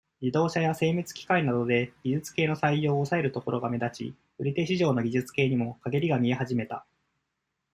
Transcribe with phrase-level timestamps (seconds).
[0.19, 6.87] 自動車や、精密機械などで、技術系の採用を、抑えるところが目立ち、売り手市場の技術系にも、かげりが見え始めた。